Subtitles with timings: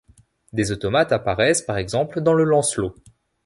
[0.51, 2.95] Des automates apparaissent par exemple dans le Lancelot.